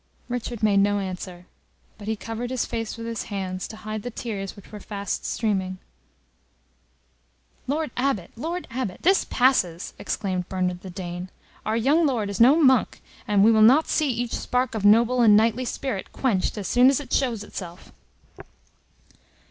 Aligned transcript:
Richard 0.29 0.63
made 0.63 0.77
no 0.79 0.97
answer, 0.97 1.45
but 1.99 2.07
he 2.07 2.15
covered 2.15 2.49
his 2.49 2.65
face 2.65 2.97
with 2.97 3.05
his 3.05 3.25
hands, 3.25 3.67
to 3.67 3.75
hide 3.75 4.01
the 4.01 4.09
tears 4.09 4.55
which 4.55 4.71
were 4.71 4.79
fast 4.79 5.25
streaming. 5.25 5.77
"Lord 7.67 7.91
Abbot, 7.95 8.31
Lord 8.35 8.67
Abbot, 8.71 9.03
this 9.03 9.25
passes!" 9.25 9.93
exclaimed 9.99 10.49
Bernard 10.49 10.81
the 10.81 10.89
Dane. 10.89 11.29
"Our 11.67 11.77
young 11.77 12.07
Lord 12.07 12.31
is 12.31 12.41
no 12.41 12.55
monk, 12.55 12.99
and 13.27 13.43
we 13.43 13.51
will 13.51 13.61
not 13.61 13.87
see 13.87 14.09
each 14.09 14.33
spark 14.35 14.73
of 14.73 14.83
noble 14.83 15.21
and 15.21 15.37
knightly 15.37 15.65
spirit 15.65 16.11
quenched 16.11 16.57
as 16.57 16.67
soon 16.67 16.89
as 16.89 16.99
it 16.99 17.13
shows 17.13 17.43
itself." 17.43 17.91